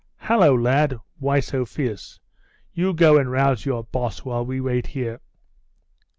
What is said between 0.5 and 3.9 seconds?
lad! why so fierce? You go and rouse your